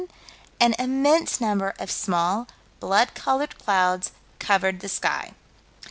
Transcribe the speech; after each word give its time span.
an 0.59 0.73
immense 0.79 1.39
number 1.39 1.75
of 1.77 1.91
small, 1.91 2.47
blood 2.79 3.13
colored 3.13 3.55
clouds 3.59 4.11
covered 4.39 4.79
the 4.79 4.89
sky. 4.89 5.35